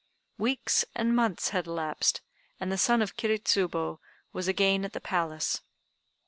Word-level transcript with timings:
Weeks 0.39 0.83
and 0.95 1.15
months 1.15 1.49
had 1.49 1.67
elapsed, 1.67 2.21
and 2.59 2.71
the 2.71 2.77
son 2.79 3.03
of 3.03 3.15
Kiri 3.15 3.37
Tsubo 3.37 3.99
was 4.33 4.47
again 4.47 4.83
at 4.83 4.93
the 4.93 4.99
Palace. 4.99 5.61